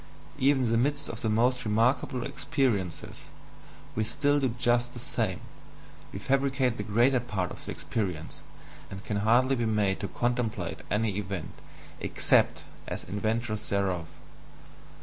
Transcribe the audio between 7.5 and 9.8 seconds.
of the experience, and can hardly be